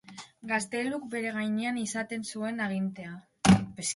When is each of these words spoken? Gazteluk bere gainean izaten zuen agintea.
Gazteluk 0.51 1.03
bere 1.11 1.33
gainean 1.35 1.77
izaten 1.83 2.25
zuen 2.31 2.65
agintea. 2.69 3.15